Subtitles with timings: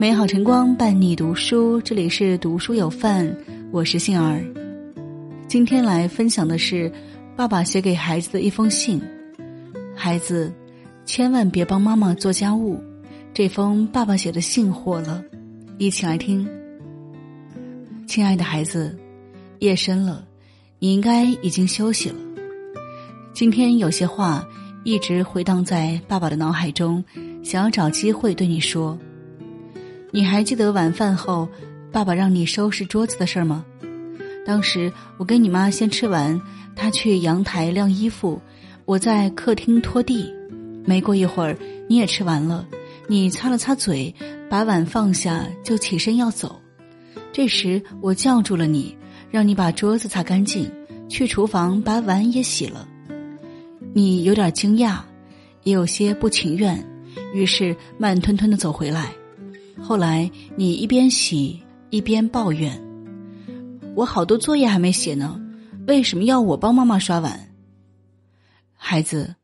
[0.00, 3.36] 美好晨光伴你读书，这里是读书有范，
[3.70, 4.42] 我是杏儿。
[5.46, 6.90] 今天来分享的是
[7.36, 8.98] 爸爸写给孩子的一封信。
[9.94, 10.50] 孩子，
[11.04, 12.82] 千万别帮妈妈做家务。
[13.34, 15.22] 这封爸爸写的信火了，
[15.76, 16.48] 一起来听。
[18.06, 18.98] 亲爱的孩子，
[19.58, 20.24] 夜深了，
[20.78, 22.16] 你应该已经休息了。
[23.34, 24.48] 今天有些话
[24.82, 27.04] 一直回荡在爸爸的脑海中，
[27.42, 28.98] 想要找机会对你说。
[30.12, 31.48] 你还记得晚饭后
[31.92, 33.64] 爸爸让你收拾桌子的事儿吗？
[34.44, 36.40] 当时我跟你妈先吃完，
[36.74, 38.40] 她去阳台晾衣服，
[38.84, 40.34] 我在客厅拖地。
[40.84, 41.56] 没过一会儿，
[41.88, 42.66] 你也吃完了，
[43.06, 44.12] 你擦了擦嘴，
[44.48, 46.60] 把碗放下就起身要走。
[47.32, 48.96] 这时我叫住了你，
[49.30, 50.68] 让你把桌子擦干净，
[51.08, 52.88] 去厨房把碗也洗了。
[53.92, 54.98] 你有点惊讶，
[55.62, 56.84] 也有些不情愿，
[57.32, 59.12] 于是慢吞吞的走回来。
[59.80, 61.58] 后来你一边洗
[61.90, 62.80] 一边抱怨
[63.96, 65.40] ：“我好多作业还没写呢，
[65.86, 67.48] 为什么要我帮妈妈刷碗？”
[68.74, 69.34] 孩子，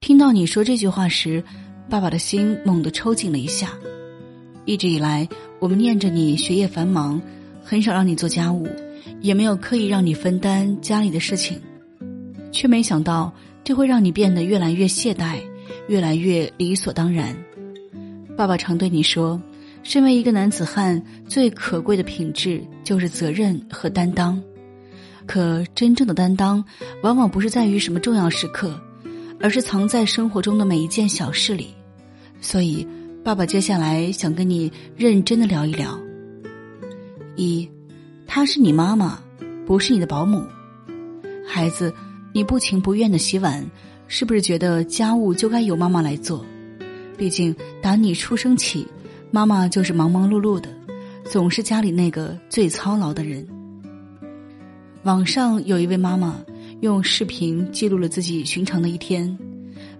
[0.00, 1.42] 听到你说这句话时，
[1.88, 3.70] 爸爸的心猛地抽紧了一下。
[4.64, 5.28] 一直以来，
[5.60, 7.20] 我们念着你学业繁忙，
[7.62, 8.66] 很少让你做家务，
[9.20, 11.60] 也没有刻意让你分担家里的事情，
[12.52, 13.32] 却没想到。
[13.64, 15.40] 这会让你变得越来越懈怠，
[15.88, 17.36] 越来越理所当然。
[18.36, 19.42] 爸爸常对你说，
[19.86, 24.42] 身为一个男子汉，最可贵的品质就是责任和担当。
[25.26, 26.62] 可真正的担当，
[27.04, 28.80] 往往不是在于什么重要时刻，
[29.40, 31.68] 而是藏在生活中的每一件小事里。
[32.40, 32.84] 所以，
[33.22, 35.96] 爸爸接下来想跟你认真的聊一聊。
[37.36, 37.70] 一，
[38.26, 39.22] 她是你妈妈，
[39.64, 40.44] 不是你的保姆，
[41.46, 41.94] 孩子。
[42.32, 43.64] 你不情不愿的洗碗，
[44.08, 46.44] 是不是觉得家务就该由妈妈来做？
[47.16, 48.86] 毕竟打你出生起，
[49.30, 50.68] 妈妈就是忙忙碌碌的，
[51.24, 53.46] 总是家里那个最操劳的人。
[55.02, 56.36] 网上有一位妈妈
[56.80, 59.36] 用视频记录了自己寻常的一天。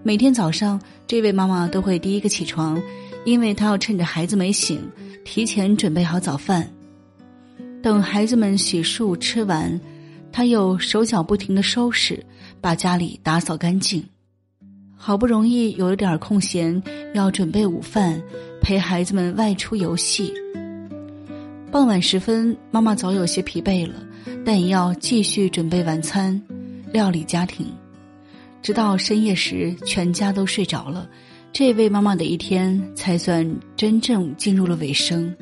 [0.03, 2.81] 每天早上，这位妈妈都会第一个起床，
[3.25, 4.81] 因为她要趁着孩子没醒，
[5.23, 6.67] 提前准备好早饭，
[7.81, 9.79] 等孩子们洗漱吃完。
[10.31, 12.23] 她又手脚不停的收拾，
[12.61, 14.03] 把家里打扫干净。
[14.95, 16.81] 好不容易有了点空闲，
[17.13, 18.21] 要准备午饭，
[18.67, 20.33] 陪孩子们外出游戏。
[21.71, 23.93] 傍晚时分，妈妈早有些疲惫了，
[24.45, 26.37] 但也要继续准备晚餐，
[26.91, 27.65] 料理家庭。
[28.61, 31.09] 直到深夜时，全家都睡着了，
[31.53, 35.33] 这位妈妈的一天才算真正进入了尾声。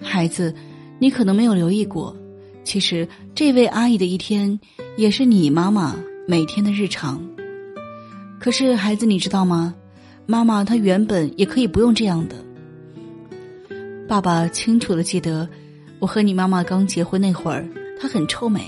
[0.00, 0.54] 孩子，
[0.98, 2.16] 你可能没有留意过。
[2.64, 4.58] 其实，这位阿姨的一天
[4.96, 5.94] 也是你妈妈
[6.26, 7.22] 每天的日常。
[8.40, 9.74] 可是，孩子，你知道吗？
[10.26, 12.36] 妈妈她原本也可以不用这样的。
[14.06, 15.48] 爸爸清楚的记得，
[15.98, 17.66] 我和你妈妈刚结婚那会儿，
[18.00, 18.60] 她很臭美，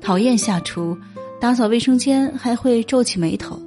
[0.00, 0.96] 讨厌下厨，
[1.40, 3.60] 打扫卫生间还会皱起眉头。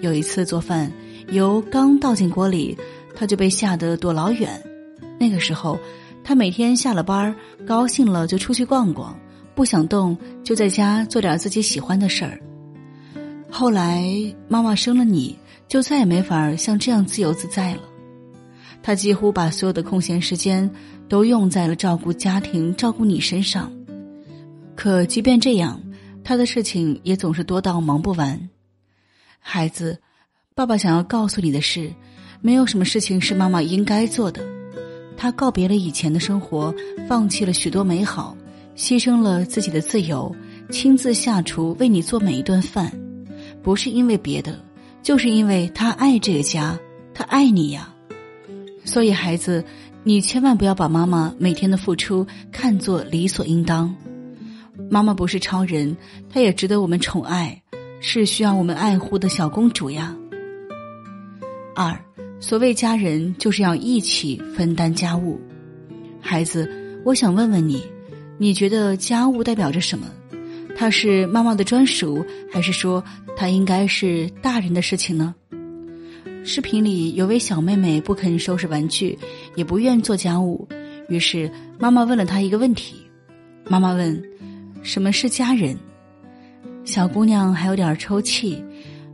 [0.00, 0.92] 有一次做饭，
[1.30, 2.76] 油刚倒进锅里，
[3.14, 4.62] 她就被吓得躲老远。
[5.18, 5.78] 那个时候。
[6.28, 7.32] 他每天下了班，
[7.64, 9.16] 高兴了就出去逛逛，
[9.54, 12.40] 不想动就在家做点自己喜欢的事儿。
[13.50, 14.04] 后来
[14.48, 15.36] 妈妈生了你，
[15.68, 17.80] 就再也没法像这样自由自在了。
[18.82, 20.70] 他几乎把所有的空闲时间
[21.08, 23.72] 都用在了照顾家庭、照顾你身上。
[24.74, 25.80] 可即便这样，
[26.22, 28.48] 他的事情也总是多到忙不完。
[29.38, 29.98] 孩子，
[30.54, 31.92] 爸爸想要告诉你的是，
[32.40, 34.44] 没有什么事情是妈妈应该做的。
[35.16, 36.74] 他告别了以前的生活，
[37.08, 38.36] 放弃了许多美好，
[38.76, 40.34] 牺牲了自己的自由，
[40.70, 42.92] 亲自下厨为你做每一顿饭，
[43.66, 44.60] 不是因为别的，
[45.02, 46.78] 就是因为他爱这个家，
[47.12, 47.92] 他爱你呀。
[48.84, 49.64] 所以孩子，
[50.04, 53.92] 你千万不要把妈妈每天的付出看作理所应当。
[54.88, 55.96] 妈妈不是超人，
[56.32, 57.60] 她也值得我们宠爱，
[58.00, 60.14] 是需要我们爱护的小公主呀。
[61.74, 62.00] 二。
[62.38, 65.40] 所谓家人，就是要一起分担家务。
[66.20, 66.70] 孩子，
[67.04, 67.82] 我想问问你，
[68.38, 70.06] 你觉得家务代表着什么？
[70.76, 73.02] 它是妈妈的专属，还是说
[73.36, 75.34] 它应该是大人的事情呢？
[76.44, 79.18] 视频里有位小妹妹不肯收拾玩具，
[79.56, 80.68] 也不愿做家务，
[81.08, 82.96] 于是妈妈问了她一个问题。
[83.64, 84.22] 妈妈问
[84.84, 85.76] ：“什么是家人？”
[86.84, 88.62] 小姑娘还有点抽泣，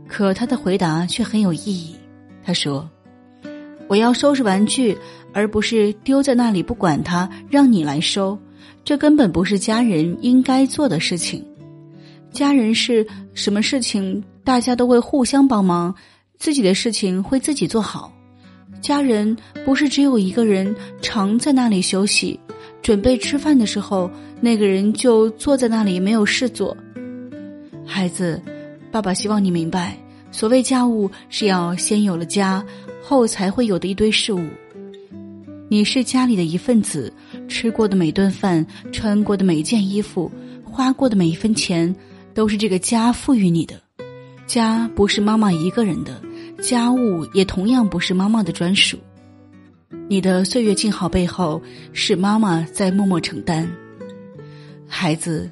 [0.07, 1.95] 可她的回答却很有意义。
[2.43, 2.89] 她说。
[3.89, 4.97] 我要收拾玩具，
[5.33, 8.39] 而不是丢在那里不管它，让你来收。
[8.83, 11.45] 这根本不是家人应该做的事情。
[12.33, 15.93] 家人是什么事情，大家都会互相帮忙，
[16.37, 18.11] 自己的事情会自己做好。
[18.81, 22.37] 家人不是只有一个人常在那里休息，
[22.81, 24.09] 准备吃饭的时候，
[24.41, 26.75] 那个人就坐在那里没有事做。
[27.85, 28.41] 孩子，
[28.91, 29.95] 爸爸希望你明白，
[30.31, 32.65] 所谓家务是要先有了家，
[33.03, 34.43] 后才会有的一堆事物。
[35.69, 37.13] 你是家里的一份子，
[37.47, 40.31] 吃过的每顿饭，穿过的每一件衣服，
[40.63, 41.93] 花过的每一分钱，
[42.33, 43.79] 都是这个家赋予你的。
[44.45, 46.21] 家不是妈妈一个人的，
[46.61, 48.97] 家务也同样不是妈妈的专属。
[50.09, 51.61] 你的岁月静好背后，
[51.93, 53.69] 是妈妈在默默承担。
[54.87, 55.49] 孩子，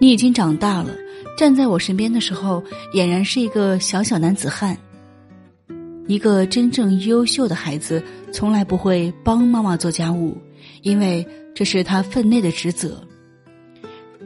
[0.00, 0.90] 你已经长大了，
[1.38, 2.62] 站在我身边的时候，
[2.92, 4.76] 俨然是一个小小男子汉。
[6.06, 10.36] 一个真正优秀的孩子，从来不会帮妈妈做家务，
[10.82, 13.00] 因为这是他分内的职责。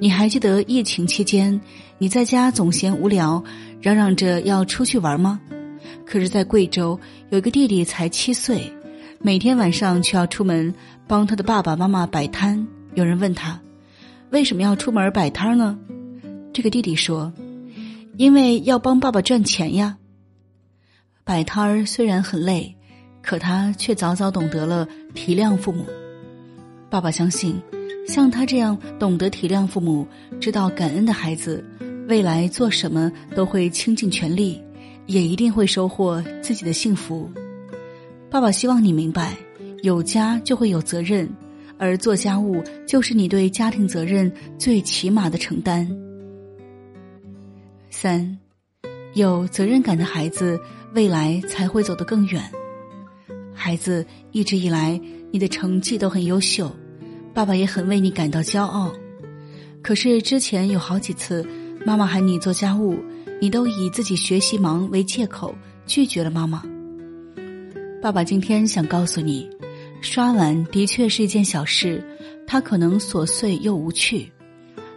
[0.00, 1.60] 你还记得疫情期间，
[2.00, 3.42] 你在家总嫌无聊，
[3.80, 5.40] 嚷嚷着要出去玩吗？
[6.06, 6.98] 可是，在贵州
[7.30, 8.72] 有一个弟弟才七岁，
[9.20, 10.72] 每天晚上却要出门
[11.08, 12.66] 帮他的爸爸妈妈摆摊。
[12.94, 13.60] 有人问他，
[14.30, 15.76] 为什么要出门摆摊呢？
[16.52, 17.32] 这个弟弟说
[18.16, 19.96] ：“因为要帮爸爸赚钱呀。”
[21.24, 22.76] 摆摊儿虽然很累，
[23.22, 25.84] 可他却早早懂得了体谅父母。
[26.88, 27.60] 爸爸相信，
[28.06, 30.06] 像他这样懂得体谅父母、
[30.40, 31.62] 知道感恩的孩子，
[32.08, 34.60] 未来做什么都会倾尽全力，
[35.06, 37.30] 也一定会收获自己的幸福。
[38.28, 39.36] 爸爸希望你明白，
[39.82, 41.28] 有家就会有责任，
[41.78, 45.86] 而做家务就是你对家庭责任最起码的承担。
[47.90, 48.38] 三，
[49.12, 50.58] 有责任感的孩子。
[50.94, 52.42] 未来才会走得更远。
[53.52, 54.98] 孩子，一直以来
[55.30, 56.74] 你的成绩都很优秀，
[57.34, 58.90] 爸爸也很为你感到骄傲。
[59.82, 61.46] 可是之前有好几次，
[61.84, 62.98] 妈妈喊你做家务，
[63.40, 65.54] 你都以自己学习忙为借口
[65.86, 66.62] 拒绝了妈妈。
[68.02, 69.48] 爸爸今天想告诉你，
[70.00, 72.04] 刷碗的确是一件小事，
[72.46, 74.30] 它可能琐碎又无趣，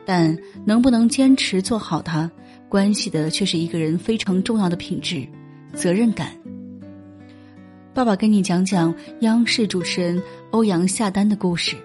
[0.06, 2.30] 但能不能坚持做好它，
[2.68, 5.25] 关系的却是一个人非常重要的品质。
[5.74, 6.36] 责任感。
[7.94, 11.77] 爸爸跟你讲讲央视主持人欧阳夏丹的故事。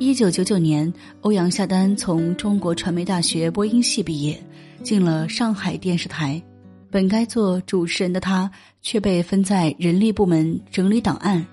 [0.00, 4.42] 一九九九年，欧阳夏丹从中国传媒大学播音系毕业，
[4.82, 6.42] 进了上海电视台。
[6.90, 8.50] 本该做主持人的他，
[8.80, 11.46] 却被分在人力部门整理档案。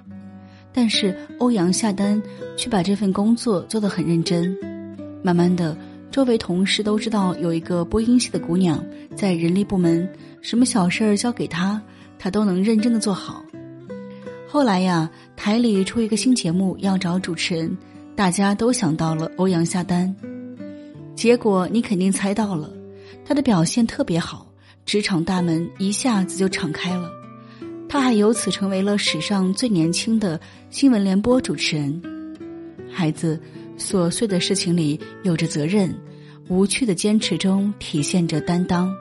[0.72, 2.24] 但是欧阳夏丹
[2.56, 4.58] 却把这份工作做得很认真。
[5.22, 5.78] 慢慢的。
[6.10, 8.82] 周围同事都知道有一个播音系的姑娘
[9.14, 10.10] 在人力部门，
[10.42, 11.80] 什么小事儿交给她，
[12.18, 13.44] 她都能认真的做好。
[14.48, 17.78] 后来呀，台里出一个新节目要找主持人，
[18.18, 20.14] 大家都想到了欧阳夏丹。
[21.16, 22.70] 结果你肯定猜到了，
[23.24, 24.52] 她的表现特别好，
[24.86, 27.12] 职场大门一下子就敞开了，
[27.88, 30.42] 她还由此成为了史上最年轻的
[30.72, 32.02] 新闻联播主持人。
[32.92, 33.40] 孩子。
[33.80, 35.96] 琐碎的事情里有着责任，
[36.48, 38.92] 无趣的坚持中体现着担当。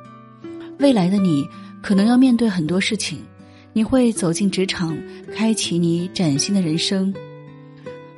[0.79, 1.43] 未来的你
[1.83, 3.21] 可能要面对很多事情，
[3.73, 4.95] 你会走进职场，
[5.35, 7.11] 开启你崭新的人生。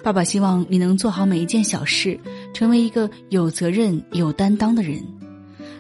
[0.09, 2.19] 爸爸希望你能做好每一件小事，
[2.55, 5.05] 成为一个有责任、有担当的人。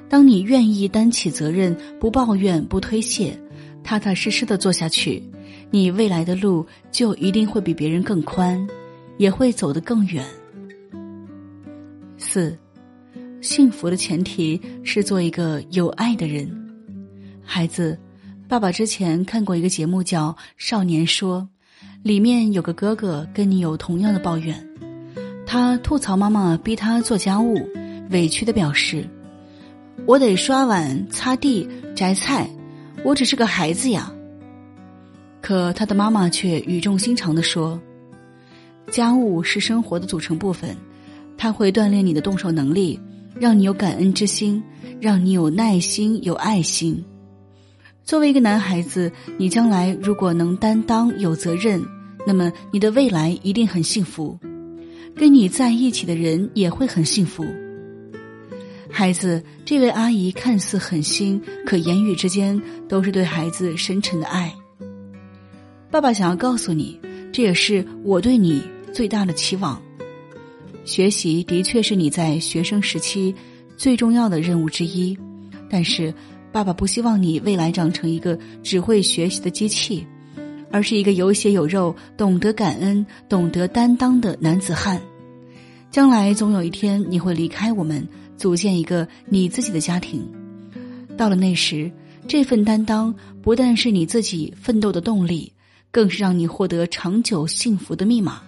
[0.07, 3.41] 当你愿意担起责任，不抱怨、不推卸，
[3.83, 5.23] 踏踏实实的做下去，
[5.70, 8.69] 你未来的路就一定会比别人更宽，
[9.17, 10.23] 也会走得更远。
[12.19, 12.55] 四，
[13.41, 16.47] 幸福的前提是做一个有爱的人。
[17.43, 17.99] 孩子，
[18.47, 21.41] 爸爸之前看过一个节目叫《少年说》，
[22.03, 24.69] 里面有个哥哥跟你有同样的抱怨，
[25.47, 27.56] 他吐槽妈妈逼他做家务，
[28.11, 29.08] 委屈的表示
[30.06, 32.49] ：“我得刷碗、擦地、摘菜，
[33.05, 34.13] 我只是个孩子呀。”
[35.41, 37.81] 可他的妈妈却语重心长的说
[38.91, 40.77] ：“家务是生活的组成部分。”
[41.41, 42.99] 它会锻炼你的动手能力，
[43.39, 44.61] 让你有感恩之心，
[45.01, 47.05] 让你有耐心、有爱心。
[48.08, 51.84] 作为一个男孩子，你将来如果能担当、有责任，
[52.27, 54.38] 那么你的未来一定很幸福，
[55.15, 57.44] 跟你在一起的人也会很幸福。
[58.91, 64.50] 孩子，这位阿姨看似狠心，可言语之间都是对孩子深沉的爱。
[65.91, 66.98] 爸爸想要告诉你，
[67.31, 69.79] 这也是我对你最大的期望。
[70.86, 73.34] 学习的确是你在学生时期
[73.77, 75.15] 最重要的任务之一，
[75.69, 76.15] 但是
[76.58, 80.05] 爸爸不希望你未来长成一个只会学习的机器，
[80.72, 85.00] 而是一个有血有肉、懂得感恩、懂得担当的男子汉。
[85.88, 88.05] 将来总有一天你会离开我们，
[88.36, 90.29] 组建一个你自己的家庭。
[91.17, 91.88] 到了那时，
[92.27, 95.53] 这份担当不但是你自己奋斗的动力，
[95.93, 98.43] 更是让你获得长久幸福的密码。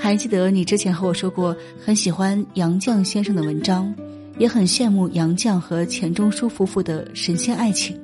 [0.00, 3.94] 还记得你之前和我说过，很喜欢杨绛先生的文章，
[4.38, 7.98] 也很羡慕杨绛和钱钟书夫妇的神仙爱情。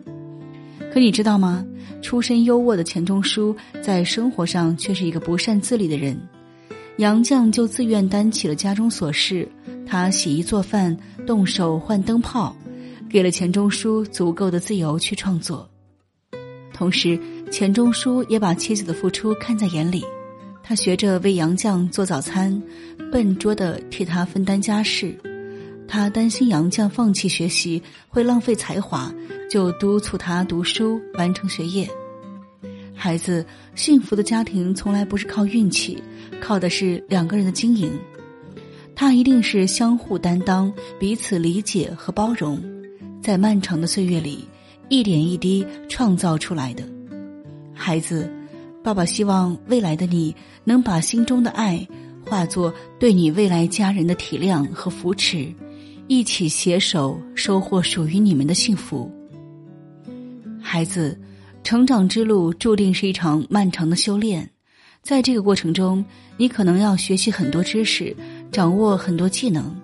[0.92, 1.64] 可你知道吗？
[2.02, 6.16] 出身优渥的钱钟书在生活上却是一个不善自理的人。
[6.98, 9.48] 杨绛就自愿担起了家中琐事，
[9.86, 12.54] 他洗衣做饭，动手换灯泡，
[13.08, 15.68] 给了钱钟书足够的自由去创作。
[16.72, 17.18] 同时，
[17.50, 20.04] 钱钟书也把妻子的付出看在眼里。
[20.62, 22.62] 他学着为杨绛做早餐，
[23.10, 25.18] 笨拙的替他分担家事。
[25.86, 29.12] 他担心杨绛放弃学习会浪费才华，
[29.50, 31.88] 就督促他读书完成学业。
[32.94, 36.02] 孩子，幸福的家庭从来不是靠运气，
[36.40, 37.92] 靠的是两个人的经营。
[38.94, 42.62] 他一定是相互担当、彼此理解和包容，
[43.22, 44.48] 在漫长的岁月里，
[44.88, 46.84] 一点一滴创造出来的。
[47.74, 48.30] 孩子。
[48.84, 51.88] 爸爸希望未来的你能把心中的爱
[52.22, 55.50] 化作对你未来家人的体谅和扶持，
[56.06, 59.10] 一起携手收获属于你们的幸福。
[60.60, 61.18] 孩子，
[61.62, 64.48] 成长之路注定是一场漫长的修炼，
[65.02, 66.04] 在这个过程中，
[66.36, 68.14] 你可能要学习很多知识，
[68.52, 69.74] 掌握很多技能，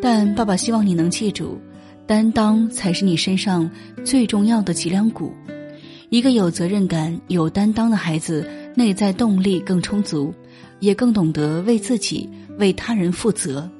[0.00, 1.58] 但爸爸希望你能记住，
[2.06, 3.68] 担当才是你身上
[4.04, 5.32] 最重要的脊梁骨。
[6.10, 10.32] 一个有责任感、有担当的孩子，内在动力更充足，
[10.80, 13.70] 也更懂得为自己、为他人负责。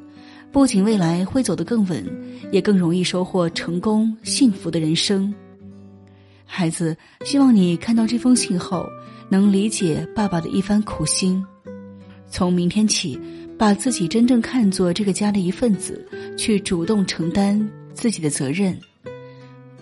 [0.51, 2.05] 不仅未来会走得更稳，
[2.51, 5.33] 也更容易收获成功、幸福的人生。
[6.45, 8.87] 孩子，希望你看到这封信后，
[9.29, 11.45] 能理解爸爸的一番苦心。
[12.31, 13.19] 从明天起，
[13.59, 18.79] 把自己真正看作这个家的一份子，去主动承担自己的责任。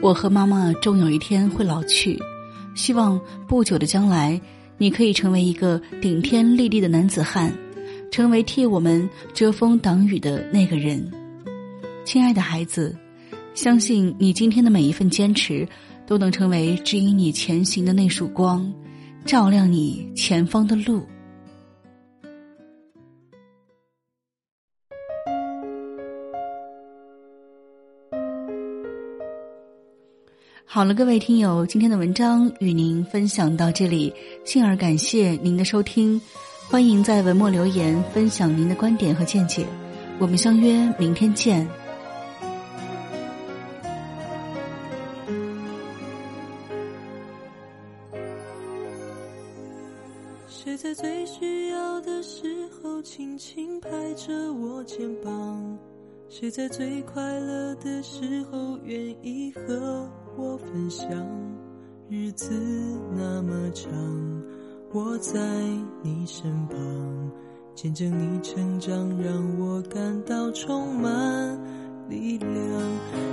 [0.00, 2.18] 我和妈妈终有一天会老去。
[2.74, 3.18] 希望
[3.48, 4.38] 不久的将来，
[4.76, 7.52] 你可以成为一个顶天立地的男子汉，
[8.16, 11.06] 成为替我们遮风挡雨的那个人。
[12.02, 12.96] 亲爱的孩子，
[13.52, 15.68] 相信你今天的每一份坚持，
[16.06, 18.72] 都能成为指引你前行的那束光，
[19.26, 21.06] 照亮你前方的路。
[30.64, 34.10] 好了，各位听友，今天的文章与您分享到这里，
[34.42, 36.18] 幸而感谢您的收听，
[36.68, 39.64] 欢迎在文末留言分享您的观点和见解，
[40.18, 41.66] 我们相约明天见。
[50.48, 55.78] 谁在最需要的时候轻轻拍着我肩膀？
[56.28, 60.10] 谁在最快乐的时候愿意和？
[60.36, 61.08] 我分享
[62.10, 62.52] 日子
[63.16, 63.88] 那么长，
[64.92, 65.40] 我在
[66.02, 66.76] 你身旁，
[67.74, 71.58] 见证你成长，让我感到充满
[72.08, 72.50] 力量。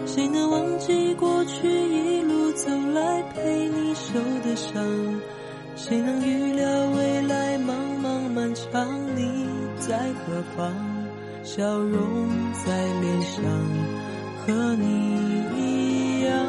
[0.05, 4.83] 谁能忘记过去一路走来陪你受的伤？
[5.75, 9.47] 谁能预料未来茫茫漫长，你
[9.79, 10.73] 在何方？
[11.43, 12.29] 笑容
[12.65, 13.43] 在脸上，
[14.45, 14.87] 和你
[15.57, 16.45] 一样。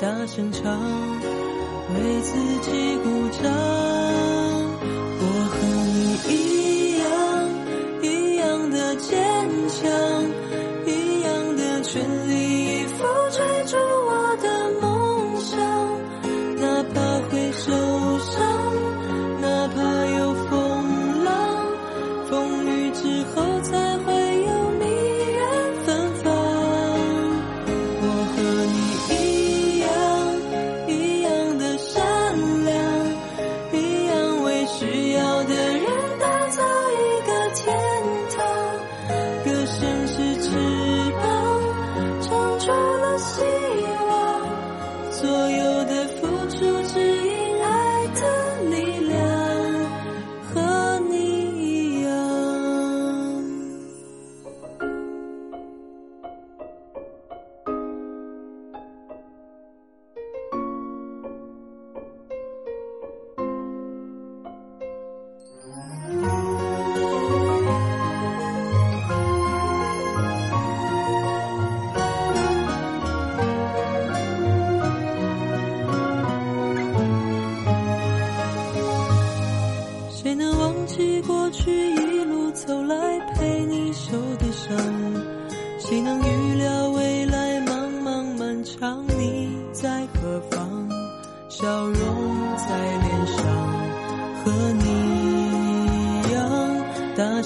[0.00, 0.80] 大声唱，
[1.94, 3.99] 为自己鼓掌。
[12.00, 12.49] 样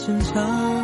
[0.07, 0.84] 争吵